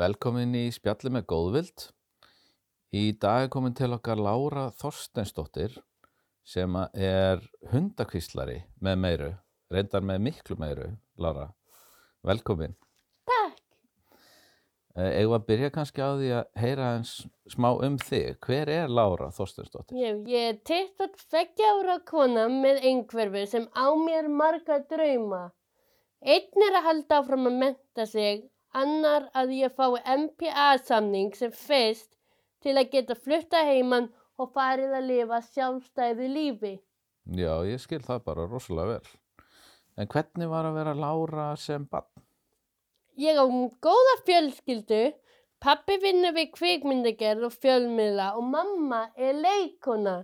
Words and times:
Velkomin 0.00 0.54
í 0.56 0.68
spjalli 0.72 1.10
með 1.12 1.26
góðvild. 1.28 1.82
Í 2.96 3.10
dag 3.20 3.44
er 3.44 3.50
komin 3.52 3.74
til 3.76 3.90
okkar 3.92 4.16
Lára 4.16 4.70
Þorsteinsdóttir 4.80 5.74
sem 6.46 6.76
að 6.80 7.02
er 7.04 7.42
hundakvíslari 7.68 8.62
með 8.80 8.94
meiru, 9.02 9.28
reyndar 9.68 10.06
með 10.08 10.22
miklu 10.24 10.56
meiru, 10.56 10.86
Lára. 11.20 11.50
Velkomin. 12.24 12.72
Takk. 13.28 13.58
Eh, 14.96 15.18
Eigum 15.20 15.34
við 15.34 15.36
að 15.36 15.44
byrja 15.50 15.70
kannski 15.74 16.00
á 16.00 16.10
því 16.16 16.30
að 16.38 16.62
heyra 16.62 16.86
eins 16.94 17.12
smá 17.52 17.68
um 17.74 17.98
þig. 18.00 18.38
Hver 18.46 18.72
er 18.72 18.88
Lára 18.88 19.28
Þorsteinsdóttir? 19.36 20.00
Ég, 20.00 20.22
ég 20.32 20.54
er 20.54 20.62
22 20.96 21.66
ára 21.74 21.98
kona 22.08 22.46
með 22.48 22.80
einhverfu 22.88 23.44
sem 23.52 23.68
á 23.76 23.92
mér 24.00 24.32
marga 24.32 24.80
drauma. 24.88 25.50
Einn 26.24 26.66
er 26.70 26.80
að 26.80 26.88
halda 26.88 27.20
áfram 27.20 27.52
að 27.52 27.60
menta 27.66 28.08
sig, 28.08 28.48
annar 28.76 29.28
að 29.36 29.54
ég 29.58 29.74
fái 29.76 30.00
MPA-samning 30.04 31.34
sem 31.36 31.52
fyrst 31.54 32.10
til 32.62 32.76
að 32.76 32.90
geta 32.94 33.16
flutta 33.16 33.64
heimann 33.66 34.10
og 34.40 34.52
farið 34.54 34.94
að 34.96 35.08
lifa 35.10 35.40
sjálfstæðu 35.48 36.28
lífi. 36.34 36.74
Já, 37.36 37.60
ég 37.68 37.80
skil 37.82 38.00
það 38.04 38.24
bara 38.26 38.46
rosalega 38.48 38.96
vel. 38.96 39.16
En 40.00 40.08
hvernig 40.08 40.48
var 40.48 40.68
að 40.68 40.78
vera 40.80 40.96
Lára 40.96 41.50
sem 41.60 41.84
bann? 41.90 42.08
Ég 43.20 43.36
á 43.36 43.44
góða 43.84 44.16
fjölskyldu, 44.24 45.02
pappi 45.60 45.98
vinnur 46.00 46.32
við 46.36 46.52
kvikmyndagerð 46.54 47.50
og 47.50 47.56
fjölmiðla 47.60 48.30
og 48.38 48.46
mamma 48.48 49.02
er 49.16 49.36
leikona. 49.36 50.22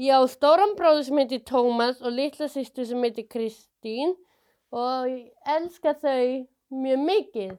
Ég 0.00 0.16
á 0.16 0.24
stóran 0.30 0.74
bróður 0.78 1.04
sem 1.06 1.20
heitir 1.20 1.44
Tómas 1.46 2.00
og 2.02 2.16
litla 2.16 2.48
sýstu 2.50 2.86
sem 2.88 3.04
heitir 3.04 3.28
Kristín 3.30 4.16
og 4.74 5.10
ég 5.10 5.28
elska 5.44 5.92
þau 6.00 6.46
mjög 6.82 7.06
mikið. 7.10 7.54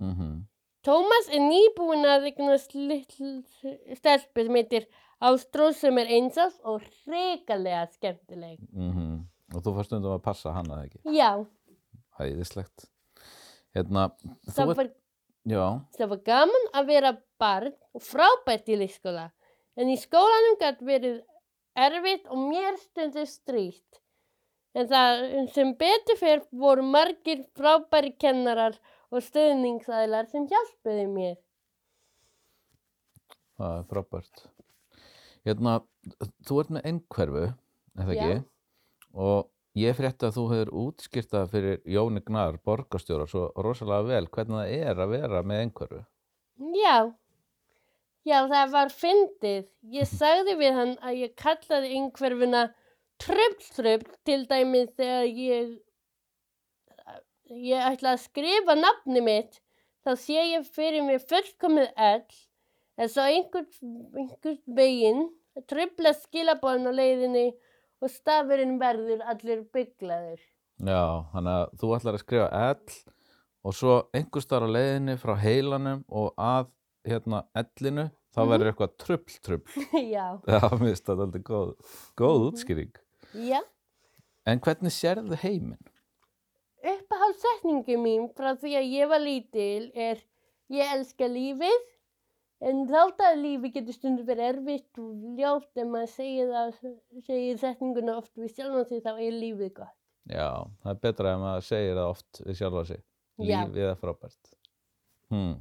Mm 0.00 0.46
Tómas 0.80 1.26
er 1.28 1.42
nýbúinn 1.44 2.06
að 2.08 2.30
eignast 2.30 2.70
litl 2.72 3.42
stelpu 3.98 4.46
sem 4.46 4.54
heitir 4.56 4.86
Ástrós 5.20 5.76
sem 5.76 5.98
er 6.00 6.08
einsás 6.08 6.54
og 6.64 6.80
hrikalega 7.04 7.82
skemmtileg. 7.92 8.58
-hmm. 8.72 9.18
Og 9.54 9.62
þú 9.62 9.74
fannst 9.74 9.90
stundum 9.90 10.12
að 10.12 10.22
passa 10.22 10.52
hana, 10.52 10.74
eða 10.74 10.84
ekki? 10.86 11.00
Já, 11.04 11.46
Æðislegt. 12.20 12.88
Hérna, 13.74 14.10
það 14.50 14.72
var, 14.74 14.88
já, 15.48 15.66
það 15.96 16.12
var 16.12 16.22
gaman 16.26 16.66
að 16.76 16.88
vera 16.90 17.12
barn 17.40 17.76
og 17.94 18.02
frábært 18.04 18.68
í 18.68 18.78
leikskóla. 18.80 19.30
En 19.78 19.88
í 19.88 19.96
skólanum 20.00 20.58
gæti 20.60 20.88
verið 20.88 21.20
erfitt 21.78 22.26
og 22.28 22.42
mér 22.50 22.76
stundu 22.82 23.24
stríkt. 23.30 23.99
En 24.78 24.86
það 24.86 25.20
sem 25.50 25.72
betur 25.78 26.18
fyrir 26.20 26.42
voru 26.54 26.84
margir 26.86 27.42
frábæri 27.58 28.12
kennarar 28.22 28.76
og 29.10 29.24
stöðningsæðlar 29.26 30.28
sem 30.30 30.46
hjálpuði 30.46 31.06
mér. 31.10 31.38
það 33.60 33.78
er 33.78 33.88
frábært. 33.90 34.44
Hérna, 35.44 35.72
þú 36.48 36.60
ert 36.62 36.70
með 36.76 36.86
einhverfu, 36.90 37.46
eða 37.98 38.14
Já. 38.16 38.20
ekki? 38.20 38.44
Og 39.26 39.50
ég 39.80 39.96
frétti 39.98 40.28
að 40.28 40.36
þú 40.38 40.44
hefur 40.52 40.72
útskýrt 40.84 41.32
það 41.34 41.50
fyrir 41.54 41.80
Jóni 41.84 42.22
Gnar, 42.24 42.60
borgarstjóra, 42.64 43.26
svo 43.28 43.48
rosalega 43.56 44.06
vel 44.08 44.28
hvernig 44.28 44.60
það 44.62 44.74
er 44.78 45.02
að 45.02 45.14
vera 45.16 45.42
með 45.42 45.64
einhverfu. 45.64 46.00
Já, 46.76 46.96
já 48.28 48.38
það 48.52 48.74
var 48.76 48.94
fyndið. 48.94 49.64
Ég 49.98 50.08
sagði 50.08 50.56
við 50.60 50.78
hann 50.78 50.94
að 51.00 51.20
ég 51.24 51.36
kallaði 51.40 51.94
einhverfuna 51.98 52.64
tröfl-tröfl 53.24 54.14
til 54.26 54.44
dæmis 54.50 54.90
þegar 54.98 55.26
ég, 55.28 55.74
ég 57.50 57.82
ætla 57.92 58.14
að 58.16 58.22
skrifa 58.24 58.76
nafni 58.78 59.22
mitt. 59.24 59.58
Þá 60.06 60.14
sé 60.16 60.38
ég 60.54 60.68
fyrir 60.72 61.02
mér 61.04 61.20
fullkomið 61.28 61.90
ell, 62.00 62.38
en 63.00 63.10
svo 63.12 63.26
einhvern, 63.28 63.68
veginn 64.76 65.26
tröfla 65.68 66.14
skilabóðin 66.16 66.88
á 66.88 66.92
leiðinni 66.96 67.46
og 68.00 68.08
stafurinn 68.14 68.78
verður 68.80 69.20
allir 69.28 69.64
bygglaður. 69.74 70.40
Já, 70.80 71.02
þannig 71.34 71.56
að 71.58 71.74
þú 71.82 71.90
ætlar 71.98 72.16
að 72.16 72.22
skrifa 72.22 72.46
L 72.70 72.94
og 73.68 73.74
svo 73.76 73.96
einhver 74.16 74.40
starf 74.46 74.64
á 74.64 74.70
leiðinni 74.72 75.18
frá 75.20 75.34
heilanum 75.42 76.00
og 76.08 76.30
að 76.40 76.70
hérna 77.10 77.42
ellinu, 77.60 78.06
þá 78.32 78.40
Mhm. 78.40 78.50
verður 78.54 78.70
eitthvað 78.70 78.96
trubl. 78.96 79.66
já, 80.14 80.26
Já, 80.48 80.60
mér 80.70 80.86
finnst 80.86 81.04
það 81.10 81.22
aldrei 81.26 81.42
góð, 81.44 81.74
góð 82.16 82.38
Mhm. 82.38 82.48
útskýring. 82.48 82.94
Já. 83.34 83.60
En 84.48 84.60
hvernig 84.64 84.94
sérðu 84.94 85.38
heiminn? 85.42 85.80
Uppáhaldssetningu 86.80 87.96
mín 88.00 88.28
frá 88.36 88.54
því 88.56 88.76
að 88.78 88.92
ég 88.94 89.10
var 89.10 89.20
lítil 89.20 89.90
er 89.94 90.20
ég 90.72 90.92
elska 90.96 91.28
lífið 91.28 91.80
en 92.70 92.84
þátt 92.88 93.20
að 93.24 93.40
lífið 93.44 93.74
getur 93.76 93.96
stundur 93.96 94.28
verið 94.28 94.48
erfitt 94.54 95.00
og 95.00 95.38
ljótt 95.38 95.80
en 95.80 95.92
maður 95.92 96.12
segir, 96.14 96.52
það, 96.52 96.94
segir 97.26 97.60
setninguna 97.60 98.16
oft 98.20 98.32
við 98.40 98.54
sjálfum 98.54 98.86
sig 98.88 99.02
þá 99.04 99.12
er 99.16 99.36
lífið 99.36 99.74
gott. 99.80 99.96
Já, 100.30 100.48
það 100.82 100.92
er 100.92 101.02
betra 101.04 101.34
ef 101.34 101.42
maður 101.44 101.66
segir 101.68 101.98
það 101.98 102.12
oft 102.14 102.42
við 102.46 102.60
sjálfa 102.60 102.86
sig. 102.92 103.04
Lífið 103.40 103.90
er 103.90 104.00
frábært. 104.00 104.54
Hmm. 105.30 105.56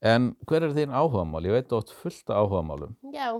En 0.00 0.30
hver 0.48 0.64
er 0.64 0.74
þín 0.76 0.94
áhugamál? 0.96 1.44
Ég 1.44 1.58
veit 1.58 1.74
átt 1.76 1.90
fullt 1.92 2.30
af 2.32 2.44
áhugamálum. 2.44 2.94
Já, 3.14 3.36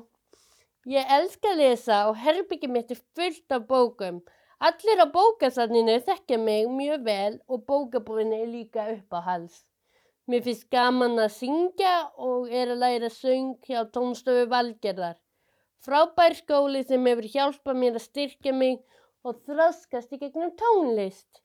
ég 0.88 1.10
elska 1.16 1.52
að 1.52 1.58
lesa 1.60 1.96
og 2.08 2.16
herbyggi 2.16 2.68
mitt 2.68 2.92
er 2.94 3.00
fullt 3.16 3.56
af 3.56 3.66
bókum. 3.68 4.20
Allir 4.60 5.00
á 5.00 5.06
bókasafninu 5.08 5.96
þekkja 6.06 6.38
mig 6.38 6.68
mjög 6.68 7.04
vel 7.04 7.34
og 7.48 7.64
bókabúðin 7.68 8.32
er 8.36 8.46
líka 8.48 8.86
upp 8.94 9.12
á 9.16 9.20
hals. 9.28 9.64
Mér 10.28 10.44
finnst 10.46 10.68
gaman 10.70 11.18
að 11.18 11.32
syngja 11.36 11.94
og 12.16 12.52
er 12.52 12.72
að 12.72 12.82
læra 12.84 13.10
söng 13.10 13.56
hjá 13.66 13.80
tónstofu 13.94 14.46
Valgerðar. 14.52 15.16
Frábær 15.84 16.36
skóli 16.36 16.82
sem 16.84 17.06
hefur 17.08 17.28
hjálpað 17.34 17.80
mér 17.82 17.96
að 17.96 18.04
styrkja 18.04 18.52
mig 18.52 18.82
og 19.24 19.40
þroskast 19.46 20.12
í 20.12 20.20
gegnum 20.20 20.52
tónlist. 20.60 21.40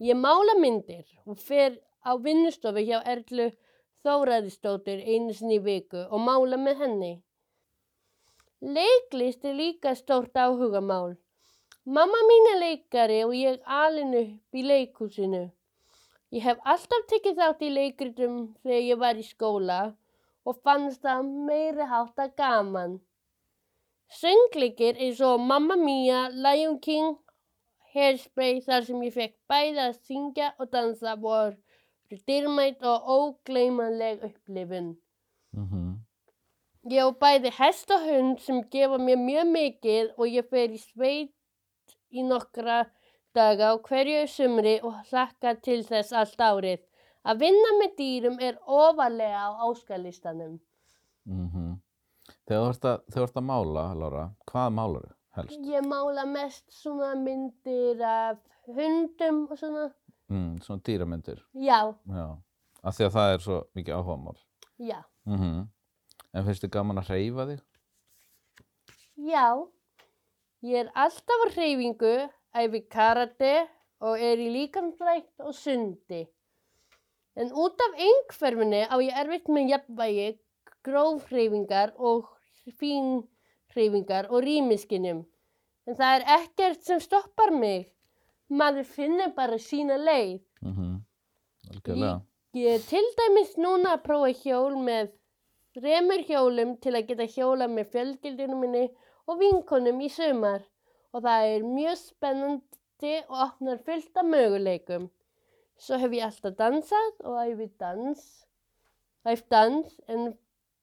Ég 0.00 0.16
mála 0.16 0.56
myndir 0.58 1.04
og 1.24 1.38
fer 1.38 1.76
á 2.02 2.16
vinnustofu 2.16 2.82
hjá 2.88 2.98
Erlu 3.04 3.50
Þóraðistóttur 4.04 5.00
einu 5.00 5.32
sinni 5.36 5.60
viku 5.64 6.02
og 6.08 6.24
mála 6.24 6.58
með 6.60 6.82
henni. 6.82 7.12
Leiklist 8.64 9.44
er 9.44 9.52
líka 9.54 9.94
stórt 9.94 10.36
áhugamál. 10.36 11.18
Mamma 11.84 12.20
mín 12.28 12.46
er 12.54 12.60
leikari 12.62 13.18
og 13.24 13.34
ég 13.36 13.58
alin 13.80 14.14
upp 14.16 14.56
í 14.56 14.62
leikhúsinu. 14.64 15.42
Ég 16.32 16.46
hef 16.46 16.62
alltaf 16.72 17.04
tekið 17.10 17.42
þátt 17.42 17.64
í 17.66 17.68
leikritum 17.74 18.38
þegar 18.62 18.86
ég 18.86 19.00
var 19.02 19.20
í 19.20 19.26
skóla 19.26 19.80
og 20.48 20.62
fannst 20.64 21.04
það 21.04 21.28
meiri 21.50 21.88
hátta 21.90 22.30
gaman. 22.40 22.96
Söngleikir 24.20 24.96
eins 24.96 25.20
og 25.20 25.44
Mamma 25.44 25.76
Mia, 25.76 26.30
Lion 26.32 26.80
King, 26.80 27.18
Hairspray 27.92 28.64
þar 28.64 28.88
sem 28.88 29.04
ég 29.04 29.14
fekk 29.18 29.36
bæði 29.52 29.84
að 29.84 30.00
syngja 30.08 30.54
og 30.58 30.72
dansa 30.72 31.18
voru 31.20 31.60
dyrmætt 32.24 32.80
og 32.88 33.12
ógleymanleg 33.18 34.24
upplifun. 34.30 34.94
Mm 35.52 35.68
Ég 36.84 37.00
á 37.00 37.08
bæði 37.16 37.50
hest 37.56 37.90
og 37.94 38.02
hund 38.04 38.40
sem 38.44 38.60
gefa 38.72 38.98
mér 39.00 39.16
mjög 39.16 39.46
mikið 39.52 40.10
og 40.18 40.26
ég 40.28 40.48
fer 40.50 40.74
í 40.74 40.80
sveit 40.82 41.94
í 42.12 42.24
nokkra 42.26 42.82
daga 43.34 43.72
á 43.72 43.74
hverju 43.80 44.26
sumri 44.28 44.74
og 44.84 44.98
hlakka 45.08 45.54
til 45.64 45.80
þess 45.86 46.12
allt 46.12 46.44
árið. 46.44 46.82
Að 47.24 47.40
vinna 47.40 47.70
með 47.78 47.96
dýrum 47.98 48.36
er 48.40 48.58
ofalega 48.66 49.48
á 49.48 49.50
áskalistanum. 49.64 50.60
-hmm. 51.26 51.80
Þegar 52.46 52.62
þú 52.62 53.22
ert 53.22 53.34
að, 53.34 53.36
að 53.36 53.44
mála, 53.48 53.84
Lára, 53.94 54.24
hvað 54.46 54.72
málar 54.78 55.06
þú 55.08 55.14
helst? 55.36 55.60
Ég 55.60 55.86
mála 55.88 56.24
mest 56.26 56.72
svona 56.72 57.14
myndir 57.14 58.02
af 58.02 58.38
hundum 58.66 59.46
og 59.50 59.58
svona. 59.58 59.90
Mm, 60.28 60.58
svona 60.60 60.80
dýramyndir, 60.84 61.40
Já, 61.54 61.94
já. 62.06 62.36
Af 62.82 62.96
því 62.96 63.04
að 63.04 63.12
það 63.12 63.34
er 63.34 63.38
svo 63.38 63.62
mikið 63.74 63.94
áhugamál. 63.94 64.36
já, 64.78 65.02
Mm 65.24 65.68
En 66.34 66.44
finnst 66.46 66.64
þið 66.64 66.74
gaman 66.74 67.00
að 67.00 67.10
hreyfa 67.12 67.46
þig? 67.52 67.62
já. 69.14 69.48
Ég 70.64 70.80
er 70.80 70.88
alltaf 70.96 71.42
á 71.44 71.46
hreyfingu, 71.52 72.14
æfi 72.56 72.80
karate 72.88 73.66
og 74.00 74.20
er 74.20 74.40
í 74.40 74.48
líkamsrækt 74.52 75.44
og 75.44 75.54
sundi. 75.54 76.24
En 77.36 77.50
út 77.52 77.80
af 77.84 77.98
einhverfinni 78.00 78.82
á 78.88 78.96
ég 79.02 79.18
erfitt 79.20 79.50
með 79.52 79.74
jafnvægi, 79.74 80.28
grófhreyfingar 80.86 81.94
og 81.98 82.30
fínhreyfingar 82.80 84.30
og 84.30 84.44
rýmiskinum. 84.46 85.24
En 85.84 85.98
það 85.98 86.14
er 86.16 86.28
ekkert 86.38 86.86
sem 86.86 87.02
stoppar 87.02 87.52
mig. 87.52 87.90
Maður 88.48 88.88
finnur 88.88 89.34
bara 89.36 89.58
sína 89.60 89.98
leið. 90.00 90.40
Mm 90.62 91.02
Algjörlega. 91.70 92.20
Ég 92.54 92.76
er 92.76 92.82
til 92.86 93.04
dæmis 93.18 93.56
núna 93.58 93.96
að 93.96 94.02
prófa 94.04 94.30
hjól 94.44 94.76
með 94.78 95.10
þremur 95.74 96.22
hjólum 96.28 96.76
til 96.82 96.94
að 96.94 97.10
geta 97.10 97.26
hjóla 97.34 97.68
með 97.70 97.90
fjölskyldunum 97.94 98.62
minni 98.64 98.84
og 99.26 99.40
vinkonum 99.40 100.00
í 100.04 100.10
sumar 100.12 100.62
og 101.14 101.24
það 101.26 101.50
er 101.50 101.66
mjög 101.66 102.00
spennandi 102.00 103.12
og 103.28 103.36
opnar 103.48 103.82
fullt 103.86 104.22
af 104.22 104.30
möguleikum. 104.30 105.10
Svo 105.78 105.98
hef 105.98 106.14
ég 106.14 106.26
alltaf 106.26 106.56
dansað 106.58 107.20
og 107.26 107.38
æfi 107.42 107.68
dans, 107.82 108.24
æft 109.26 109.48
dans, 109.50 110.00
en 110.08 110.34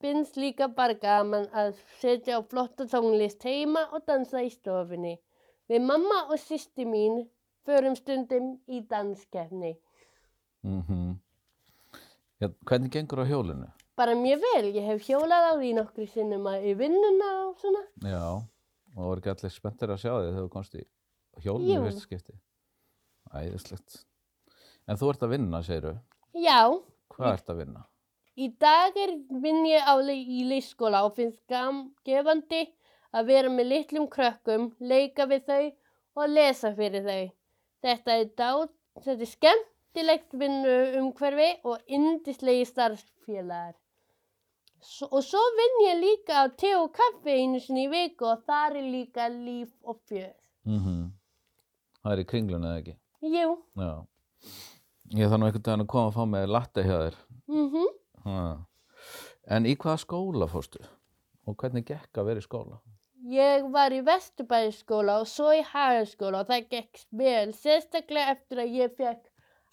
finnst 0.02 0.36
líka 0.36 0.68
bara 0.68 0.96
gaman 0.98 1.46
að 1.52 1.76
setja 2.00 2.38
á 2.38 2.40
flotta 2.42 2.88
tónlist 2.90 3.44
heima 3.46 3.86
og 3.92 4.04
dansa 4.08 4.42
í 4.44 4.50
stofunni. 4.52 5.16
Við 5.70 5.84
mamma 5.86 6.26
og 6.28 6.40
sýsti 6.42 6.84
mín 6.88 7.22
förum 7.64 7.96
stundum 7.96 8.56
í 8.66 8.82
danskefni. 8.90 9.76
Mm 10.62 11.20
ja, 12.42 12.48
hvernig 12.66 12.90
gengur 12.90 13.22
á 13.22 13.24
hjólinu? 13.26 13.68
Bara 14.02 14.16
mjög 14.18 14.40
vel, 14.42 14.64
ég 14.74 14.82
hef 14.90 15.04
hjólað 15.06 15.44
á 15.46 15.52
því 15.60 15.68
nokkru 15.78 16.04
sinnum 16.10 16.46
í 16.58 16.72
vinnuna 16.74 17.26
og 17.44 17.52
svona. 17.62 17.82
Já, 18.02 18.22
og 18.96 18.98
voru 18.98 19.20
ekki 19.22 19.30
allir 19.30 19.52
spenntir 19.54 19.92
að 19.94 20.00
sjá 20.02 20.10
þig 20.16 20.24
þegar 20.32 20.40
þú 20.42 20.48
komst 20.56 20.74
í 20.74 20.82
hjólinu 21.44 21.76
í 21.76 21.84
fyrsta 21.84 22.02
skipti? 22.08 22.34
Æðislegt. 23.38 23.98
En 24.90 24.98
þú 24.98 25.10
ert 25.12 25.22
að 25.22 25.30
vinna, 25.36 25.60
segiru. 25.62 25.92
Já, 26.34 26.58
Hvað 27.14 27.36
ert 27.36 27.52
að 27.54 27.60
vinna? 27.62 27.84
í 28.42 28.48
dag 28.64 28.96
er 28.96 29.10
vinn 29.44 29.66
ég 29.68 29.84
á 29.86 29.94
le 30.00 30.14
í 30.18 30.42
leikskóla 30.48 31.02
og 31.06 31.14
finnst 31.20 31.38
gam 31.52 31.82
gefandi 32.08 32.62
að 33.12 33.26
vera 33.28 33.50
með 33.52 33.68
litlum 33.70 34.08
krökkum, 34.10 34.70
leika 34.80 35.26
við 35.28 35.44
þau 35.46 35.66
og 36.16 36.32
lesa 36.32 36.72
fyrir 36.74 37.04
þau. 37.06 37.30
Þetta 37.84 38.16
er, 38.18 38.26
dá, 38.34 38.50
þetta 39.04 39.20
er 39.28 39.32
skemmtilegt 39.36 40.34
vinnu 40.42 40.74
umhverfi 41.04 41.50
og 41.68 41.78
indislegi 41.86 42.64
starfsfélagar. 42.72 43.76
S 44.82 45.02
og 45.06 45.20
svo 45.22 45.40
vinn 45.58 45.76
ég 45.86 46.00
líka 46.02 46.42
á 46.42 46.44
te 46.58 46.72
og 46.76 46.90
kaffi 46.96 47.36
einu 47.38 47.60
sinni 47.62 47.86
í 47.86 47.90
viku 47.92 48.26
og 48.32 48.42
þar 48.48 48.76
er 48.80 48.88
líka 48.90 49.28
líf 49.30 49.70
og 49.84 50.00
fjör. 50.08 50.32
Mm 50.66 51.12
Það 52.02 52.12
er 52.12 52.18
í 52.18 52.26
kringlunni 52.26 52.66
eða 52.66 52.80
ekki? 52.80 52.96
Jú, 53.22 53.50
Já. 53.78 53.92
Ég 55.14 55.28
þarf 55.30 55.38
nú 55.38 55.46
einhvern 55.46 55.62
veginn 55.62 55.84
að 55.84 55.90
koma 55.92 56.10
að 56.10 56.16
fá 56.16 56.24
með 56.32 56.48
latte 56.50 56.82
hjá 56.82 56.96
þér. 57.04 57.18
mhm. 57.46 57.86
Ha. 58.24 58.40
En 59.46 59.66
í 59.66 59.76
hvaða 59.76 60.00
skóla 60.02 60.48
fórstu? 60.50 60.82
Og 61.46 61.56
hvernig 61.58 61.86
gekk 61.86 62.18
að 62.18 62.26
vera 62.30 62.42
í 62.42 62.46
skóla? 62.46 62.80
Ég 63.30 63.70
var 63.70 63.94
í 63.94 64.00
Vesturbæðiskóla 64.02 65.20
og 65.22 65.28
svo 65.30 65.52
í 65.54 65.62
Hagaskóla 65.62 66.42
og 66.42 66.48
það 66.50 66.68
gekk 66.74 67.04
vel, 67.10 67.52
sérstaklega 67.54 68.34
eftir 68.34 68.58
að 68.58 68.74
ég 68.80 68.96
fekk 68.98 69.28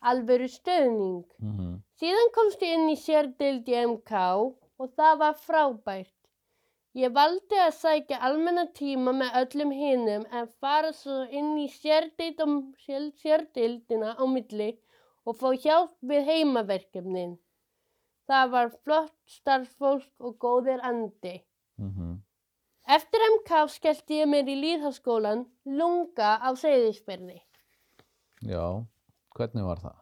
alvöru 0.05 0.50
stöðning. 0.50 1.25
Mm 1.41 1.79
Síðan 2.00 2.29
komst 2.31 2.62
ég 2.63 2.77
inn 2.77 2.89
í 2.94 2.95
sérdild 2.95 3.67
í 3.67 3.73
MK 3.75 4.19
og 4.79 4.93
það 4.97 5.19
var 5.23 5.35
frábært. 5.45 6.15
Ég 6.97 7.13
valdi 7.13 7.57
að 7.61 7.75
sækja 7.77 8.17
almenna 8.25 8.65
tíma 8.73 9.11
með 9.13 9.35
öllum 9.41 9.73
hinum 9.75 10.23
en 10.33 10.47
fara 10.61 10.89
svo 10.95 11.19
inn 11.29 11.51
í 11.61 11.67
sérdild 11.69 12.39
og 12.45 12.55
sér- 12.85 13.11
sérdildina 13.21 14.15
á 14.17 14.23
milli 14.25 14.71
og 15.25 15.37
fá 15.37 15.51
hjálp 15.53 15.93
við 16.01 16.25
heimaverkefnin. 16.31 17.37
Það 18.29 18.49
var 18.55 18.73
flott 18.83 19.15
starffólk 19.25 20.09
og 20.19 20.35
góðir 20.41 20.81
andi. 20.81 21.43
-hmm. 21.77 22.17
Eftir 22.87 23.21
MK 23.35 23.69
skellti 23.69 24.21
ég 24.21 24.27
mér 24.27 24.47
í 24.49 24.55
líðháskólan 24.57 25.45
Lunga 25.65 26.39
á 26.41 26.49
Seyðisferði. 26.57 27.41
Já, 28.41 28.85
hvernig 29.35 29.65
var 29.65 29.77
það? 29.77 29.97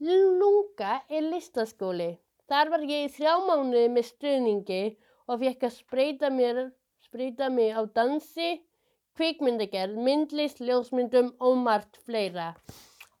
Lunga 0.00 1.02
er 1.08 1.22
listaskóli. 1.22 2.18
Þar 2.52 2.68
var 2.68 2.82
ég 2.84 3.06
í 3.06 3.12
þrjá 3.14 3.34
mánuði 3.48 3.82
með 3.88 4.04
stuðningi 4.10 4.80
og 5.24 5.38
fekk 5.40 5.62
að 5.64 5.70
spreita 5.78 6.28
mér, 6.28 6.58
spreita 7.00 7.46
mig 7.48 7.70
á 7.72 7.80
dansi, 7.96 8.48
kvikmyndagerð, 9.16 9.94
myndlist, 9.96 10.58
ljósmyndum 10.60 11.30
og 11.40 11.54
margt 11.64 11.96
fleira. 12.04 12.50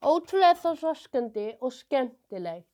Ótrúlega 0.04 0.58
þá 0.60 0.74
svarskandi 0.82 1.46
og 1.64 1.72
skemmtilegt. 1.72 2.68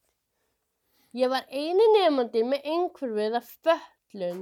Ég 1.14 1.30
var 1.30 1.46
eini 1.46 1.86
nefandi 1.92 2.42
með 2.50 2.66
einhverfuð 2.72 3.36
af 3.38 3.52
föllun 3.62 4.40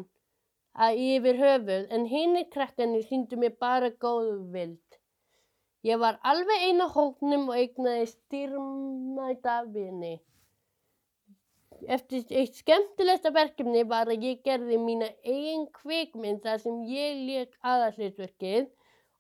að 0.86 1.00
yfir 1.08 1.40
höfuð 1.42 1.92
en 1.98 2.06
hinni 2.14 2.46
krakkanir 2.54 3.04
síndu 3.10 3.36
mér 3.42 3.58
bara 3.60 3.90
góðu 4.06 4.38
vild. 4.56 4.98
Ég 5.84 6.00
var 6.00 6.16
alveg 6.32 6.64
eina 6.70 6.88
hóknum 6.96 7.50
og 7.50 7.60
eignaði 7.60 8.08
styrmæta 8.14 9.58
vini. 9.76 10.14
Eftir 11.96 12.25
eitt 12.31 12.56
skemmtilegsta 12.56 13.31
verkefni 13.34 13.82
var 13.88 14.08
að 14.11 14.25
ég 14.25 14.43
gerði 14.46 14.78
mína 14.81 15.08
eigin 15.25 15.67
kvikmynd 15.76 16.43
þar 16.46 16.62
sem 16.62 16.82
ég 16.90 17.23
leik 17.28 17.56
aðalhlutverkið 17.61 18.69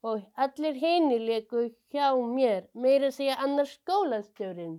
og 0.06 0.22
allir 0.44 0.78
hinni 0.80 1.18
leiku 1.20 1.66
hjá 1.92 2.12
mér, 2.16 2.66
meira 2.74 3.10
segja 3.10 3.36
annar 3.42 3.68
skólastjórinn. 3.70 4.78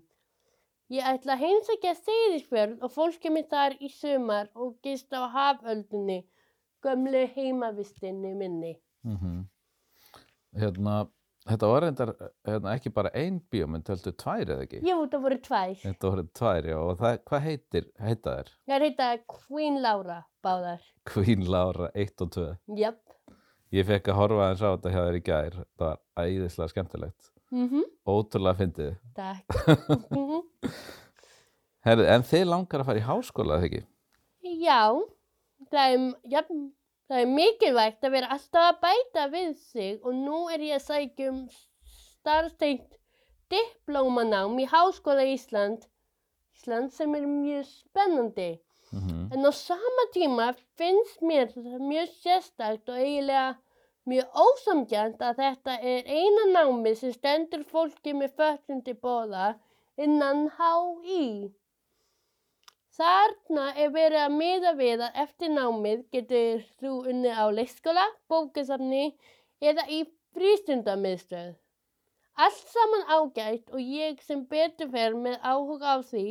Ég 0.94 1.04
ætla 1.04 1.36
að 1.36 1.44
heimsækja 1.44 1.94
Seyðisfjörð 2.00 2.84
og 2.86 2.94
fólkið 2.96 3.34
mitt 3.36 3.50
þar 3.52 3.76
í 3.84 3.90
sumar 3.92 4.48
og 4.56 4.78
gist 4.84 5.12
á 5.12 5.28
haföldunni, 5.34 6.22
gömlu 6.84 7.26
heimavistinni 7.36 8.34
minni. 8.34 8.78
Mm 9.04 9.46
Hérna, 10.58 11.12
þetta 11.48 11.70
var 11.72 11.84
reyndar 11.86 12.12
hérna, 12.48 12.74
ekki 12.78 12.92
bara 12.96 13.12
ein 13.18 13.40
bíómynd, 13.54 13.88
heldur 13.92 14.16
tvær 14.20 14.44
eða 14.46 14.66
ekki? 14.68 14.82
Jú, 14.88 14.98
það 15.12 15.24
voru 15.26 15.38
tvær. 15.48 15.74
Þetta 15.84 16.12
voru 16.14 16.26
tvær, 16.40 16.70
já, 16.72 16.78
og 16.84 17.00
það, 17.02 17.18
hvað 17.30 17.44
heitir, 17.48 17.88
heita 18.04 18.36
þær? 18.38 18.52
Það 18.72 18.86
heita 18.88 19.10
Queen 19.34 19.80
Laura 19.84 20.20
báðar. 20.46 20.86
Queen 21.08 21.46
Laura 21.48 21.90
1 21.96 22.26
og 22.26 22.32
2. 22.38 22.46
Jöp. 22.82 23.02
Ég 23.76 23.88
fekk 23.90 24.12
að 24.14 24.20
horfa 24.22 24.46
aðeins 24.46 24.64
á 24.64 24.70
þetta 24.70 24.94
hjá 24.94 25.02
þér 25.02 25.18
í 25.20 25.24
gær, 25.28 25.58
það 25.78 25.90
var 25.90 25.98
æðislega 26.24 26.72
skemmtilegt. 26.74 27.32
Mhm. 27.52 27.84
Ótrúlega 28.08 28.60
fyndið. 28.62 28.96
Takk. 29.16 29.60
Herri, 31.88 32.08
en 32.12 32.26
þið 32.28 32.46
langar 32.52 32.84
að 32.84 32.90
fara 32.90 33.00
í 33.02 33.06
háskóla, 33.08 33.58
eða 33.60 33.68
ekki? 33.70 33.84
Já, 34.64 34.82
það 35.72 35.94
er, 35.94 36.04
ja, 36.32 36.42
það 37.08 37.24
er 37.24 37.34
mikilvægt 37.34 38.08
að 38.08 38.16
vera 38.18 38.32
alltaf 38.36 38.70
að 38.70 38.80
bæta 38.86 39.26
við 39.34 39.52
sig 39.72 40.00
og 40.04 40.16
nú 40.16 40.46
er 40.54 40.64
ég 40.70 40.80
að 40.80 40.86
sækja 40.88 41.32
um 41.32 41.44
starfstengt 41.98 42.98
diplómanám 43.52 44.58
í 44.60 44.66
Háskóla 44.68 45.24
Ísland, 45.34 45.86
Ísland 46.58 46.92
sem 46.94 47.16
er 47.16 47.28
mjög 47.28 47.68
spennandi. 47.72 48.52
Mm 48.92 49.18
En 49.34 49.44
á 49.44 49.52
sama 49.52 50.06
tíma 50.14 50.48
finnst 50.80 51.22
mér 51.22 51.52
mjög 51.92 52.10
sérstakt 52.24 52.90
og 52.90 52.96
eiginlega 52.96 53.58
mjög 54.08 54.38
ósamgjant 54.44 55.24
að 55.30 55.42
þetta 55.42 55.74
er 55.94 56.08
eina 56.08 56.46
námi 56.54 56.94
sem 56.96 57.12
stendur 57.16 57.66
fólki 57.72 58.14
með 58.16 58.38
föttum 58.40 58.80
til 58.86 58.96
bóða 59.04 59.50
innan 60.06 60.48
HÍ. 60.60 61.52
Þarna 62.98 63.64
er 63.78 63.92
verið 63.94 64.24
að 64.24 64.36
miða 64.40 64.74
við 64.78 65.02
að 65.06 65.18
eftir 65.24 65.52
námið 65.54 66.00
getur 66.16 66.64
þú 66.82 66.94
unnið 67.12 67.36
á 67.38 67.46
leikskóla, 67.54 68.06
bókasafni 68.32 69.04
eða 69.62 69.86
í 69.94 70.00
frístundamiðstöð. 70.34 71.52
Allt 72.46 72.72
saman 72.74 73.06
ágætt 73.14 73.70
og 73.74 73.82
ég 73.82 74.22
sem 74.26 74.42
betur 74.50 74.90
fer 74.94 75.18
með 75.18 75.38
áhuga 75.42 75.94
á 75.94 75.98
því 76.10 76.26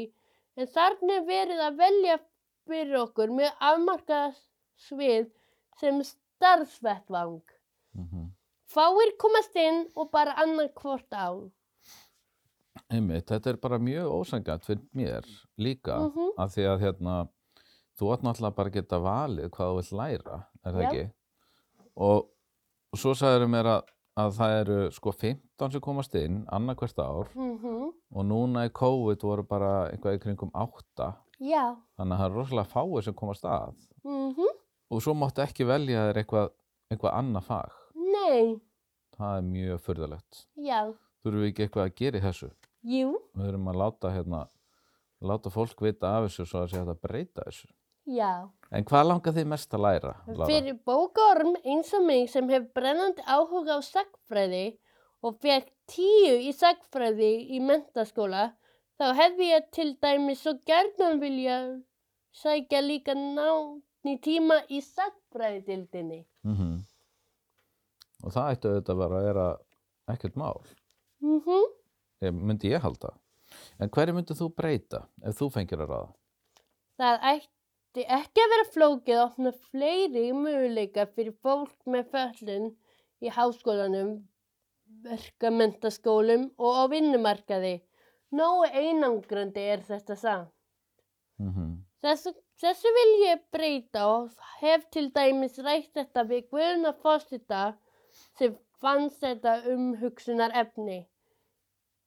en 0.56 0.70
þarna 0.74 1.20
er 1.20 1.28
verið 1.30 1.62
að 1.68 1.78
velja 1.82 2.18
fyrir 2.66 2.98
okkur 3.02 3.34
með 3.38 3.64
afmarkað 3.70 4.38
svið 4.88 5.30
sem 5.80 6.02
starfsvettvang. 6.10 7.42
-hmm. 7.94 8.26
Fáir 8.74 9.14
komast 9.22 9.54
inn 9.56 9.86
og 9.94 10.10
bara 10.10 10.34
annað 10.42 10.72
hvort 10.80 11.12
á. 11.14 11.30
Einmitt, 12.92 13.26
þetta 13.30 13.50
er 13.52 13.56
bara 13.62 13.78
mjög 13.82 14.12
ósangant 14.20 14.64
fyrir 14.66 14.82
mér 14.94 15.24
líka, 15.58 15.96
Mhm. 15.98 16.30
af 16.38 16.50
því 16.54 16.64
að 16.70 16.80
hérna, 16.84 17.28
þú 17.98 18.12
átt 18.12 18.22
náttúrulega 18.22 18.54
bara 18.56 18.70
að 18.70 18.72
geta 18.74 18.98
valið 19.00 19.50
hvað 19.50 19.70
þú 19.70 19.76
vilt 19.76 19.92
læra, 19.92 20.46
er 20.64 20.72
það 20.72 20.82
Já. 20.82 20.88
ekki? 20.90 21.10
Og, 21.96 22.28
og 22.92 22.98
svo 22.98 23.14
sagður 23.14 23.48
mér 23.48 23.64
að, 23.64 23.82
að 24.16 24.32
það 24.38 24.60
eru 24.60 24.90
sko 24.92 25.12
15 25.12 25.72
sem 25.72 25.80
komast 25.80 26.14
inn, 26.14 26.44
annað 26.52 26.76
hvert 26.76 26.98
ár, 26.98 27.28
Mm 27.34 27.92
og 28.14 28.24
núna 28.24 28.66
í 28.68 28.70
COVID 28.72 29.20
voru 29.22 29.42
bara 29.42 29.90
eitthvað 29.90 30.14
í 30.16 30.20
kringum 30.22 30.50
8, 30.54 31.14
Já. 31.40 31.76
þannig 31.98 32.12
að 32.14 32.20
það 32.20 32.26
eru 32.30 32.38
rosalega 32.40 32.70
fáir 32.70 33.02
sem 33.04 33.14
komast 33.14 33.42
að. 33.44 33.74
Mm 34.04 34.34
Og 34.88 35.00
svo 35.02 35.14
máttu 35.14 35.42
ekki 35.42 35.66
velja 35.66 36.12
þér 36.12 36.18
eitthvað, 36.22 36.50
eitthvað 36.92 37.14
annað 37.18 37.42
fag. 37.42 37.72
Nei. 37.96 38.60
Það 39.18 39.38
er 39.38 39.42
mjög 39.42 39.80
furðulegt. 39.82 40.46
Já. 40.56 40.94
Þurfum 41.24 41.42
við 41.42 41.48
ekki 41.50 41.64
eitthvað 41.66 41.86
að 41.88 41.94
gera 41.96 42.18
í 42.18 42.22
þessu? 42.22 42.50
Jú. 42.86 43.16
Við 43.34 43.50
erum 43.50 43.70
að 43.72 43.80
láta, 43.82 44.12
hérna, 44.14 44.44
láta 45.26 45.50
fólk 45.50 45.80
vita 45.82 46.12
af 46.16 46.28
þessu 46.28 46.46
svo 46.46 46.62
að 46.62 46.70
sé 46.70 46.80
hægt 46.80 46.92
að 46.92 47.02
breyta 47.02 47.46
þessu. 47.48 47.68
Já. 48.06 48.46
En 48.70 48.84
hvað 48.86 49.08
langar 49.08 49.34
þið 49.34 49.48
mest 49.50 49.72
að 49.74 49.82
læra? 49.82 50.12
Lára? 50.28 50.46
Fyrir 50.50 50.76
bókorm 50.86 51.56
eins 51.64 51.90
og 51.98 52.04
mig 52.06 52.28
sem 52.30 52.46
hef 52.52 52.68
brennandi 52.76 53.24
áhuga 53.26 53.78
á 53.78 53.80
sagfræði 53.82 54.76
og 55.26 55.40
fekk 55.42 55.72
tíu 55.90 56.36
í 56.46 56.52
sagfræði 56.54 57.32
í 57.56 57.62
mentaskóla, 57.64 58.52
þá 59.00 59.06
hefði 59.18 59.50
ég 59.50 59.70
til 59.74 59.88
dæmis 60.02 60.44
svo 60.44 60.54
gerðan 60.68 61.18
vilja 61.22 61.58
sækja 62.36 62.82
líka 62.84 63.16
náni 63.18 64.18
tíma 64.22 64.60
í 64.70 64.82
sagfræðidildinni. 64.84 66.22
Mm 66.46 66.84
Og 68.24 68.32
það 68.32 68.52
ætti 68.54 68.68
auðvitað 68.70 69.02
að 69.04 69.24
vera 69.26 69.46
ekkert 70.08 70.38
mál. 70.40 70.62
Mhm. 71.20 71.66
Ég, 71.66 71.75
myndi 72.20 72.72
ég 72.72 72.82
halda. 72.84 73.12
En 73.80 73.90
hverju 73.92 74.16
myndið 74.16 74.40
þú 74.40 74.48
breyta 74.56 75.02
ef 75.22 75.36
þú 75.38 75.50
fengir 75.54 75.82
að 75.84 75.92
ráða? 75.92 76.08
Það 76.96 77.26
ætti 77.32 78.06
ekki 78.18 78.44
að 78.44 78.52
vera 78.54 78.68
flókið 78.74 79.16
að 79.16 79.24
opna 79.26 79.52
fleiri 79.70 80.24
möguleika 80.36 81.06
fyrir 81.12 81.36
fólk 81.44 81.76
með 81.86 82.10
föllun 82.14 82.70
í 83.22 83.32
háskólanum, 83.32 84.16
verkamentaskólum 85.06 86.50
og 86.56 86.80
á 86.80 86.84
vinnumarkaði. 86.92 87.80
Nógu 88.36 88.68
einangrandi 88.72 89.62
er 89.76 89.84
þetta 89.86 90.16
samt. 90.18 90.52
Mm 91.38 91.52
Þessu, 92.04 92.30
þessu 92.60 92.90
vil 92.94 93.12
ég 93.24 93.40
breyta 93.50 94.04
og 94.06 94.34
hef 94.60 94.84
til 94.94 95.08
dæmis 95.14 95.56
rætt 95.58 95.96
þetta 95.96 96.22
við 96.28 96.44
Guðna 96.52 96.92
Fossita 97.02 97.62
sem 98.38 98.54
fannst 98.80 99.24
þetta 99.24 99.54
umhugsunar 99.72 100.52
efni. 100.54 101.00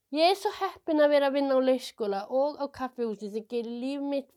Ég 0.09 0.31
er 0.31 0.37
svo 0.39 0.49
heppin 0.57 1.03
að 1.03 1.11
vera 1.13 1.27
að 1.29 1.35
vinna 1.37 1.53
á 1.53 1.61
leikskóla 1.61 2.19
og 2.33 2.57
á 2.57 2.65
kaffihúsi 2.73 3.29
sem 3.29 3.45
gerir 3.45 3.75
líf 3.81 4.01
mitt 4.01 4.29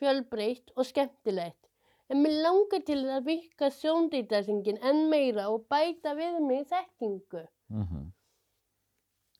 fjölbreytt 0.00 0.72
og 0.74 0.86
skemmtilegt. 0.88 1.68
En 2.10 2.18
mér 2.24 2.40
langar 2.42 2.82
til 2.82 3.04
að 3.06 3.28
virka 3.28 3.68
sjóndýrdarsingin 3.70 4.80
enn 4.82 5.04
meira 5.12 5.44
og 5.52 5.68
bæta 5.70 6.16
við 6.18 6.40
mig 6.42 6.66
þekkingu. 6.66 7.44
-hmm. 7.70 8.10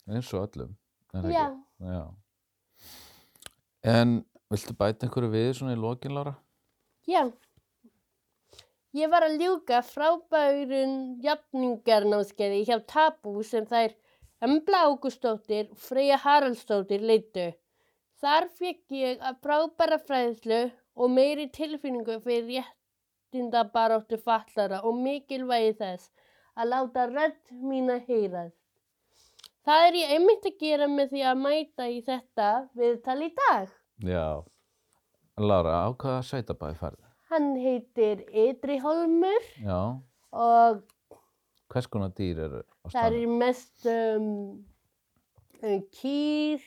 Eins 0.07 0.35
og 0.35 0.47
öllum. 0.47 0.77
Já? 1.13 1.47
Já. 1.81 2.05
En 3.83 4.25
viltu 4.51 4.75
bæta 4.75 5.07
einhverju 5.07 5.31
við 5.31 5.53
svona 5.53 5.73
í 5.73 5.81
lokin, 5.81 6.15
Lára? 6.15 6.35
já. 7.09 7.33
Ég 8.95 9.11
var 9.11 9.23
að 9.23 9.39
ljúka 9.39 9.83
frábærun 9.87 11.21
jafningarnámskeiði 11.23 12.65
hjá 12.67 12.81
Tabú 12.87 13.43
sem 13.47 13.67
þær 13.67 13.95
Embla 14.41 14.87
Ágústóttir 14.89 15.67
og 15.69 15.81
Freyja 15.85 16.17
Haraldsdóttir 16.17 17.03
leittu. 17.05 17.51
Þar 18.21 18.47
fekk 18.57 18.95
ég 18.97 19.19
að 19.21 19.41
frábæra 19.45 19.99
fræðslu 20.01 20.61
og 20.97 21.11
meiri 21.13 21.45
tilfinningu 21.53 22.17
fyrir 22.25 22.47
réttindabaróttu 22.55 24.17
fallara 24.25 24.79
og 24.89 24.97
mikilvægi 24.97 25.75
þess 25.83 26.09
að 26.57 26.73
láta 26.73 27.05
rödd 27.11 27.53
mína 27.53 27.99
heyrast. 28.07 28.57
Það 29.69 29.87
er 29.87 29.99
ég 30.01 30.15
einmitt 30.17 30.49
að 30.49 30.57
gera 30.65 30.89
með 30.89 31.13
því 31.13 31.25
að 31.31 31.43
mæta 31.45 31.89
í 31.93 31.99
þetta 32.07 32.49
viðtal 32.81 33.19
í 33.21 33.29
dag. 33.43 33.75
Já. 34.09 34.27
Lára, 35.41 35.75
á 35.85 35.89
hvaða 35.93 36.23
sveitabæði 36.31 36.79
færðu? 36.81 37.05
Hann 37.31 37.51
heitir 37.61 38.25
Ytri 38.33 38.81
Holmur 38.81 39.45
Já. 39.61 40.01
og 40.33 40.81
Hvers 41.71 41.87
konar 41.87 42.11
dýr 42.19 42.39
eru 42.49 42.61
á 42.65 42.87
það 42.89 42.95
staðnum? 42.97 43.21
er 43.21 43.39
mest 43.45 43.87
um, 43.87 44.29
um, 45.63 45.83
kýr, 45.95 46.65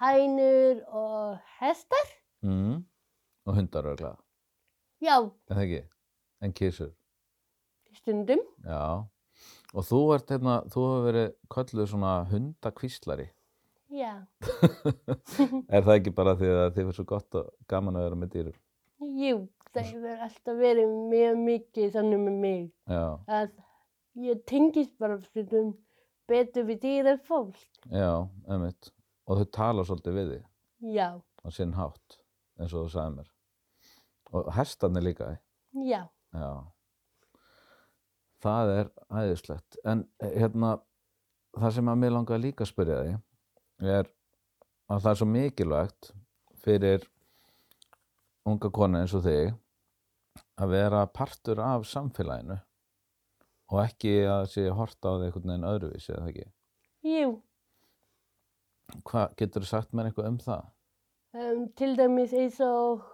hænur 0.00 0.82
og 0.94 1.38
hestar. 1.60 2.12
Mm. 2.46 2.84
Og 3.48 3.56
hundar 3.56 3.88
örglega, 3.90 4.16
Já, 5.02 5.16
er 5.48 5.54
það 5.56 5.64
ekki? 5.64 5.82
En 6.44 6.52
kísur? 6.52 6.92
stundum. 7.96 8.40
Já. 8.64 9.04
Og 9.74 9.84
þú 9.86 9.98
ert 10.14 10.30
hérna, 10.30 10.60
þú 10.70 10.82
hefur 10.86 11.04
verið 11.08 11.28
kölluð 11.52 11.88
svona 11.90 12.12
hundakvíslari. 12.30 13.28
Já, 13.90 14.12
Er 15.74 15.82
það 15.82 15.96
ekki 15.96 16.12
bara 16.14 16.36
því 16.38 16.50
að 16.54 16.60
þið 16.68 16.76
fyrir 16.76 16.96
svo 16.96 17.04
gott 17.10 17.34
og 17.40 17.48
gaman 17.70 17.96
að 17.98 18.04
vera 18.06 18.18
með 18.20 18.30
dýrum? 18.36 18.58
jú, 19.00 19.40
það 19.74 19.86
hefur 19.90 20.22
alltaf 20.28 20.60
verið 20.60 20.92
mjög 21.10 21.40
mikið 21.48 21.90
þannig 21.96 22.22
með 22.28 22.36
mig 22.44 22.62
Já, 22.86 23.02
að 23.26 23.50
ég 24.18 24.42
tengist 24.46 24.96
bara 24.98 25.18
stundum 25.22 25.74
betur 26.30 26.64
við 26.68 26.80
dýr 26.84 27.06
en 27.14 27.20
fólk. 27.26 27.56
já, 27.90 28.28
einmitt. 28.48 28.90
Og 29.26 29.38
þau 29.38 29.50
tala 29.52 29.84
svolítið 29.86 30.16
við 30.18 30.30
þig 30.34 30.94
Já, 30.96 31.08
á 31.20 31.48
sinn 31.52 31.74
hátt, 31.76 32.16
eins 32.58 32.72
og 32.74 32.86
þú 32.86 32.92
sagði 32.94 33.16
mér. 33.18 33.30
Og 34.32 34.52
hestarnir 34.56 35.02
líka, 35.04 35.32
já, 35.74 36.06
já. 36.32 36.50
Það 38.40 38.70
er 38.78 38.90
æðislegt. 39.12 39.76
En 39.84 40.06
hérna, 40.22 40.78
það 41.58 41.74
sem 41.76 41.90
að 41.92 41.98
mér 42.00 42.14
langar 42.14 42.40
líka 42.40 42.64
að 42.64 42.70
spyrja 42.72 43.00
þig 43.04 43.90
er 43.90 44.08
að 44.90 45.02
það 45.02 45.10
er 45.10 45.18
svo 45.20 45.28
mikilvægt 45.28 46.10
fyrir 46.64 47.04
unga 48.48 48.70
konu 48.72 49.02
eins 49.02 49.14
og 49.14 49.26
þig 49.26 49.52
að 50.60 50.72
vera 50.72 51.04
partur 51.06 51.60
af 51.60 51.84
samfélaginu 51.88 52.56
og 53.70 53.82
ekki 53.84 54.16
að 54.26 54.48
sé 54.54 54.66
horta 54.74 55.14
á 55.14 55.18
þig 55.20 55.28
einhvern 55.28 55.52
veginn 55.52 55.70
öðruvísi, 55.70 56.12
eða 56.16 56.32
ekki? 56.32 56.46
jú. 57.06 57.30
Hvað 59.06 59.36
getur 59.38 59.62
þú 59.62 59.70
sagt 59.70 59.92
mér 59.94 60.08
eitthvað 60.10 60.30
um 60.32 60.38
það? 60.42 60.64
Um, 61.30 61.60
til 61.78 61.92
dæmis 61.94 62.32
eins 62.34 62.58
og 62.66 63.04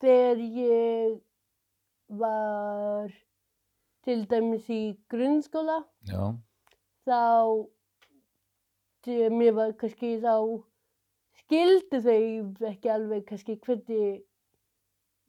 þegar 0.00 0.38
ég 0.38 1.16
var 2.20 3.10
til 4.06 4.22
dæmis 4.30 4.70
í 4.70 4.80
grunnskóla 5.10 5.80
Já, 6.06 6.30
þá 7.10 7.66
þegar 9.04 9.34
mér 9.34 9.56
var 9.58 9.74
kannski 9.82 10.12
þá 10.22 10.34
skildu 11.42 12.00
þau 12.06 12.70
ekki 12.70 12.92
alveg 12.94 13.26
kannski 13.28 13.58
hvernig 13.66 14.22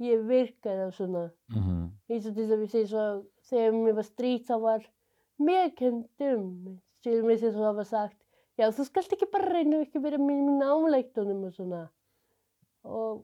ég 0.01 0.23
virkaði 0.29 0.87
og 0.87 0.95
svona 0.97 1.25
mm 1.49 1.89
eins 2.11 2.25
og 2.27 2.35
til 2.35 2.49
dæmis 2.49 2.73
eins 2.75 2.93
og 2.93 3.25
þegar 3.51 3.77
mér 3.77 3.97
var 3.99 4.07
strýtt 4.07 4.47
þá 4.49 4.55
var 4.65 4.87
mér 5.41 5.71
um 6.31 6.79
dæmis 7.03 7.43
eins 7.43 7.55
og 7.55 7.63
það 7.65 7.75
var 7.81 7.89
sagt 7.91 8.17
já 8.59 8.67
þú 8.75 8.85
skalt 8.87 9.15
ekki 9.15 9.27
bara 9.33 9.51
reyna 9.55 9.81
ekki 9.85 10.01
með 10.03 10.17
í 10.31 10.55
náleiktunum 10.61 11.45
og 11.49 11.53
svona 11.55 11.81
og 12.83 13.23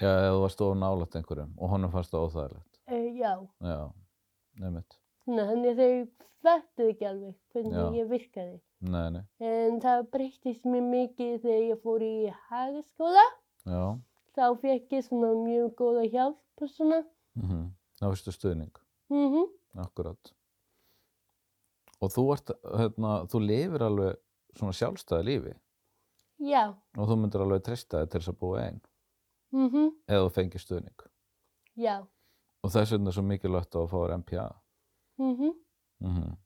já, 0.00 0.10
eða 0.10 0.34
þú 0.34 0.42
varst 0.44 0.62
of 0.66 0.76
nálægt 0.78 1.16
einhverjum 1.18 1.52
og 1.58 1.72
honum 1.74 1.92
fannst 1.94 2.14
það 2.14 2.26
óþægilegt. 2.28 2.80
e, 2.86 2.98
já 3.18 3.32
Já, 3.62 3.80
nefnitt. 4.60 4.98
Þannig 5.24 5.70
að 5.70 5.80
þau 5.80 6.06
fættu 6.44 6.88
ekki 6.92 7.06
alveg 7.08 7.34
hvernig 7.54 7.78
Já. 7.78 7.84
ég 7.96 8.08
virkaði. 8.10 8.56
Nei, 8.84 9.10
nei, 9.14 9.22
En 9.40 9.78
það 9.80 10.02
breyttist 10.12 10.66
mjög 10.68 10.88
mikið 10.90 11.38
þegar 11.40 11.62
ég 11.70 11.80
fór 11.80 12.02
í 12.04 12.16
hagaskóla. 12.50 13.24
já. 13.64 13.84
Þá 14.34 14.44
fekk 14.60 14.92
ég 14.92 15.04
svona 15.06 15.30
mjög 15.40 15.74
góða 15.78 16.04
hjálp 16.10 16.62
og 16.62 16.68
svona. 16.68 17.04
Mm 17.38 17.70
Það 18.00 18.10
veistu 18.10 18.32
stuðning, 18.34 18.72
Mm 19.14 19.44
akkurat. 19.84 20.32
Og 22.02 22.10
þú 22.14 22.24
ert, 22.34 22.50
hérna, 22.78 23.12
þú 23.30 23.40
lifir 23.42 23.82
alveg 23.82 24.18
svona 24.54 24.74
sjálfstæði 24.76 25.24
lífi 25.28 25.54
Já. 26.46 26.74
og 26.98 27.08
þú 27.08 27.16
myndir 27.18 27.42
alveg 27.42 27.64
treysta 27.66 28.02
þig 28.02 28.12
til 28.12 28.20
þess 28.20 28.32
að 28.34 28.40
búa 28.42 28.60
einn 28.68 28.80
Mm 29.54 29.90
eða 30.10 30.26
þú 30.26 30.30
fengir 30.34 30.62
stuðning. 30.62 31.04
Já. 31.78 31.96
Og 32.62 32.70
þess 32.70 32.94
vegna 32.94 33.10
er 33.10 33.16
svo 33.18 33.24
mikilvægt 33.26 33.76
að 33.78 33.90
fá 33.90 33.98
þér 33.98 34.16
MPA. 34.22 34.46
Mm 35.18 35.52
Mm 36.00 36.36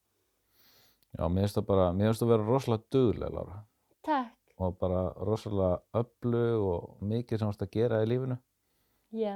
Já, 1.19 1.25
mér 1.29 1.47
finnst 1.47 1.57
það 1.57 1.67
bara, 1.67 1.93
mér 1.93 2.11
finnst 2.11 2.23
það 2.23 2.33
vera 2.35 2.47
rosalega 2.47 2.85
dugleg, 2.93 3.31
Lára. 3.33 3.63
Takk. 4.05 4.35
Og 4.59 4.75
bara 4.79 5.01
rosalega 5.25 5.79
öflug 5.97 6.67
og 6.69 7.03
mikið 7.03 7.39
sem 7.39 7.49
þú 7.49 7.55
ert 7.55 7.65
að 7.65 7.71
gera 7.77 8.03
í 8.05 8.09
lífinu. 8.11 8.37
Já. 9.17 9.35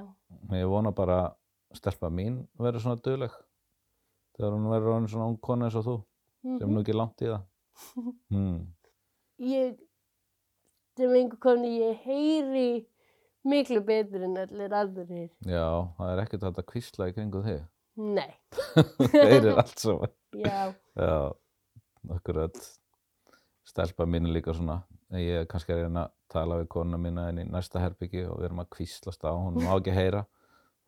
Ég 0.53 0.69
vona 0.69 0.93
bara 0.93 1.19
að 1.23 1.37
stelpa 1.79 2.11
mín 2.13 2.43
verður 2.61 2.85
svona 2.85 3.01
dugleg. 3.05 3.35
Þegar 4.37 4.57
hún 4.57 4.69
verður 4.73 4.95
orðin 4.95 5.11
svona 5.13 5.31
ung 5.31 5.41
kona 5.45 5.69
eins 5.69 5.79
og 5.81 5.89
þú, 5.89 5.97
Mm 6.43 6.59
sem 6.59 6.73
nú 6.75 6.81
ekki 6.83 6.97
langt 6.97 7.23
í 7.23 7.31
það. 7.33 7.49
Hmm. 8.33 8.57
Ég, 9.43 9.77
sem 10.99 11.15
einhver 11.17 11.39
koni, 11.41 11.71
ég 11.81 12.03
heyri 12.05 12.85
miklu 13.49 13.81
betur 13.87 14.27
en 14.27 14.37
allir 14.43 14.75
aðrir. 14.77 15.31
Já, 15.49 15.67
það 15.99 16.13
er 16.13 16.23
ekkert 16.25 16.47
að 16.51 16.61
kvísla 16.69 17.09
í 17.11 17.15
kringu 17.17 17.43
þig. 17.47 17.63
Nei. 17.97 18.31
Heyrir 19.13 19.59
allt 19.61 19.79
saman. 19.79 20.13
Já. 20.33 20.73
Já, 20.97 21.33
akkurat. 22.15 22.61
Stelpa 23.69 24.07
mín 24.09 24.29
er 24.29 24.37
líka 24.37 24.55
svona. 24.57 24.81
Ég 25.13 25.43
er 25.43 25.49
kannski 25.49 25.75
að 25.75 25.85
reyna 25.85 26.07
að 26.07 26.15
tala 26.33 26.61
við 26.63 26.71
konuna 26.73 27.01
mína 27.01 27.27
inn 27.31 27.43
í 27.43 27.49
næsta 27.49 27.83
herbyggi 27.83 28.25
og 28.31 28.39
við 28.41 28.49
erum 28.49 28.63
að 28.65 28.71
kvíslast 28.79 29.27
á. 29.29 29.33
Hún 29.37 29.61
má 29.61 29.75
ekki 29.75 29.95
heyra. 29.97 30.25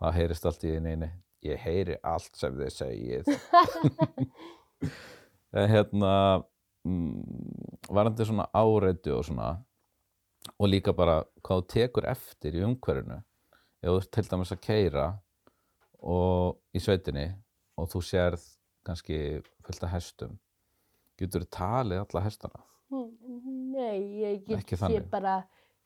Það 0.03 0.17
heyrist 0.19 0.47
allt 0.49 0.65
í 0.67 0.73
einu 0.77 0.95
einu. 0.95 1.11
Ég 1.45 1.61
heyri 1.61 1.97
allt 2.03 2.37
sem 2.41 2.57
þið 2.59 2.73
segið. 2.73 3.25
En 5.55 5.69
hérna, 5.71 6.43
mm, 6.83 7.21
varandi 7.95 8.25
svona 8.27 8.49
áreitu 8.59 9.13
og 9.15 9.23
svona, 9.29 9.53
og 10.59 10.67
líka 10.67 10.91
bara 10.97 11.21
hvað 11.47 11.61
þú 11.61 11.67
tekur 11.71 12.09
eftir 12.11 12.57
í 12.59 12.65
umhverfinu. 12.67 13.21
Ef 13.85 13.93
þú 13.95 14.01
til 14.17 14.25
dæmis 14.33 14.51
að 14.57 14.63
keira 14.67 15.05
og 16.03 16.59
í 16.75 16.83
sveitinni 16.83 17.29
og 17.79 17.87
þú 17.93 18.03
sérð 18.09 18.49
kannski 18.85 19.21
fullt 19.65 19.87
af 19.87 19.95
hestum, 19.95 20.35
getur 21.21 21.47
þú 21.47 21.51
talið 21.55 22.03
alla 22.03 22.25
hestana? 22.27 22.65
Nei, 22.91 24.01
ég 24.25 24.43
get 24.49 24.59
Ekki 24.59 24.75
sé 24.77 24.83
þannig. 24.83 25.07
bara, 25.15 25.37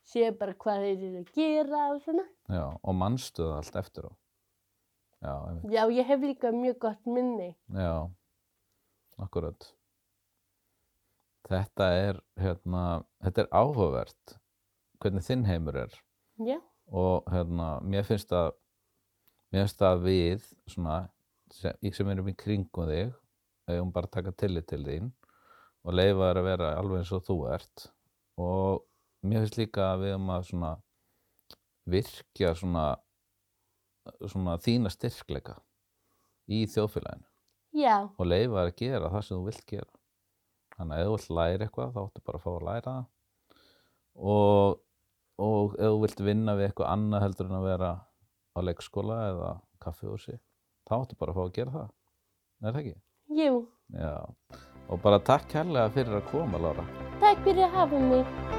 sé 0.08 0.30
bara 0.36 0.54
hvað 0.56 0.84
þeir 0.86 1.02
eru 1.08 1.22
að 1.22 1.32
gera 1.36 1.82
og 1.92 2.00
svona. 2.04 2.24
Já, 2.48 2.64
og 2.80 2.96
manstu 2.96 3.44
það 3.44 3.56
allt 3.58 3.78
eftir 3.82 4.08
á. 4.08 4.12
Já. 5.18 5.34
Já, 5.74 5.82
ég 5.90 6.06
hef 6.06 6.22
líka 6.22 6.52
mjög 6.54 6.78
gott 6.84 7.06
minni. 7.06 7.50
já, 7.74 8.08
akkurat. 9.18 9.74
þetta 11.48 11.86
er, 11.96 12.20
hérna, 12.36 12.82
þetta 13.24 13.42
er 13.42 13.48
áhugavert 13.56 14.34
hvernig 15.00 15.24
þinn 15.24 15.46
heimur 15.48 15.78
er 15.80 15.94
Já, 16.44 16.58
og 16.92 17.28
hérna, 17.32 17.78
mér 17.82 18.04
finnst 18.06 18.32
að 18.36 18.52
mér 19.50 19.64
finnst 19.64 19.82
að 19.82 20.02
við 20.04 20.44
svona, 20.68 20.98
sem, 21.56 21.72
sem 21.94 22.10
erum 22.12 22.28
í 22.28 22.36
kringum 22.36 22.90
þig 22.90 23.14
eigum 23.68 23.92
bara 23.94 24.08
að 24.10 24.16
taka 24.18 24.34
tillit 24.36 24.68
til 24.68 24.82
þín 24.84 25.10
og 25.84 25.96
leifa 25.96 26.28
þér 26.28 26.42
að 26.42 26.48
vera 26.50 26.74
alveg 26.78 27.02
eins 27.02 27.14
og 27.16 27.24
þú 27.26 27.38
ert 27.56 27.88
og 28.38 28.84
mér 29.26 29.44
finnst 29.44 29.58
líka 29.58 29.92
að 29.92 30.04
við 30.04 30.14
erum 30.14 30.32
að 30.34 30.48
svona 30.50 30.72
virkja 31.88 32.52
svona, 32.58 32.84
svona 34.26 34.56
þína 34.62 34.92
styrkleika 34.92 35.56
í 36.48 36.64
þjóðfélaginu. 36.70 37.24
Já, 37.78 37.96
og 38.08 38.26
leifa 38.26 38.64
að 38.64 38.74
gera 38.80 39.10
það 39.12 39.24
sem 39.26 39.36
þú 39.38 39.48
vilt 39.48 39.64
gera. 39.68 39.90
Þannig 40.78 40.94
að 40.96 41.00
ef 41.02 41.08
þú 41.08 41.16
vilt 41.16 41.32
læra 41.38 41.66
eitthvað 41.66 41.94
þá 41.94 42.00
áttu 42.04 42.24
bara 42.28 42.38
að 42.38 42.44
fá 42.44 42.50
að 42.52 42.66
læra 42.68 42.84
það. 42.88 43.08
Og, 44.18 44.78
og 45.48 45.74
ef 45.78 45.92
þú 45.92 45.98
vilt 46.04 46.22
vinna 46.28 46.56
við 46.58 46.68
eitthvað 46.68 46.92
annað 46.94 47.26
heldur 47.26 47.50
en 47.50 47.58
að 47.58 47.68
vera 47.68 47.90
á 48.56 48.58
leikskóla 48.64 49.18
eða 49.32 49.50
kaffihúsi 49.82 50.38
þá 50.88 50.94
áttu 51.02 51.18
bara 51.20 51.34
að 51.34 51.40
fá 51.40 51.44
að 51.44 51.54
gera 51.58 51.76
það. 51.76 51.92
Er 52.58 52.72
það 52.72 52.80
ekki? 52.84 52.96
jú. 53.38 53.66
Já, 53.88 54.14
og 54.88 55.02
bara 55.04 55.20
takk 55.24 55.48
kærlega 55.52 55.92
fyrir 55.94 56.20
að 56.20 56.30
koma 56.32 56.60
Lára. 56.60 56.84
Takk 57.22 57.44
fyrir 57.46 57.68
að 57.68 57.76
hafa 57.76 58.06
mig. 58.10 58.57